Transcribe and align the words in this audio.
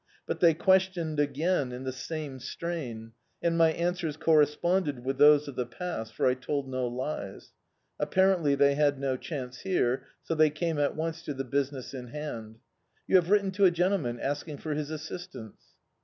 But 0.25 0.39
they 0.39 0.55
questioned 0.55 1.19
again 1.19 1.71
in 1.71 1.83
the 1.83 1.91
same 1.91 2.39
strain, 2.39 3.11
and 3.39 3.55
my 3.55 3.71
answers 3.71 4.17
corresponded 4.17 5.05
with 5.05 5.19
those 5.19 5.47
of 5.47 5.55
the 5.55 5.67
past, 5.67 6.15
for 6.15 6.25
I 6.25 6.33
told 6.33 6.67
no 6.67 6.87
lies. 6.87 7.51
Apparently 7.99 8.55
they 8.55 8.73
had 8.73 8.97
no 8.97 9.15
chance 9.15 9.59
here, 9.59 10.07
so 10.23 10.33
they 10.33 10.49
came 10.49 10.79
at 10.79 10.95
once 10.95 11.21
to 11.25 11.35
the 11.35 11.43
business 11.45 11.93
in 11.93 12.07
had. 12.07 12.55
"You 13.05 13.15
have 13.17 13.29
written 13.29 13.51
to 13.51 13.65
a 13.65 13.69
gentleman, 13.69 14.19
asking 14.19 14.57
for 14.57 14.73
his 14.73 14.89
assistance?" 14.89 15.61